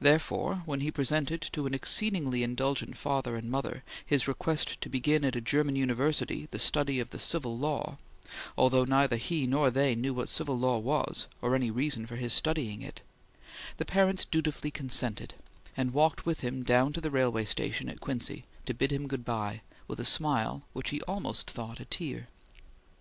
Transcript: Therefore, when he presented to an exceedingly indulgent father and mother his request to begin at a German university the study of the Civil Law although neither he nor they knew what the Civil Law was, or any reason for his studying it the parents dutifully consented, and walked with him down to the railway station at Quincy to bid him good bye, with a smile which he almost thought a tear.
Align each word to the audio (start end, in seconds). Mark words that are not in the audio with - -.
Therefore, 0.00 0.62
when 0.66 0.78
he 0.82 0.92
presented 0.92 1.40
to 1.52 1.66
an 1.66 1.74
exceedingly 1.74 2.44
indulgent 2.44 2.96
father 2.96 3.34
and 3.34 3.50
mother 3.50 3.82
his 4.06 4.28
request 4.28 4.80
to 4.82 4.88
begin 4.88 5.24
at 5.24 5.34
a 5.34 5.40
German 5.40 5.74
university 5.74 6.46
the 6.52 6.60
study 6.60 7.00
of 7.00 7.10
the 7.10 7.18
Civil 7.18 7.58
Law 7.58 7.98
although 8.56 8.84
neither 8.84 9.16
he 9.16 9.48
nor 9.48 9.72
they 9.72 9.96
knew 9.96 10.14
what 10.14 10.28
the 10.28 10.32
Civil 10.32 10.56
Law 10.60 10.78
was, 10.78 11.26
or 11.42 11.56
any 11.56 11.72
reason 11.72 12.06
for 12.06 12.14
his 12.14 12.32
studying 12.32 12.82
it 12.82 13.02
the 13.78 13.84
parents 13.84 14.24
dutifully 14.24 14.70
consented, 14.70 15.34
and 15.76 15.92
walked 15.92 16.24
with 16.24 16.42
him 16.42 16.62
down 16.62 16.92
to 16.92 17.00
the 17.00 17.10
railway 17.10 17.44
station 17.44 17.88
at 17.88 18.00
Quincy 18.00 18.44
to 18.66 18.74
bid 18.74 18.92
him 18.92 19.08
good 19.08 19.24
bye, 19.24 19.60
with 19.88 19.98
a 19.98 20.04
smile 20.04 20.62
which 20.72 20.90
he 20.90 21.00
almost 21.00 21.50
thought 21.50 21.80
a 21.80 21.84
tear. 21.84 22.28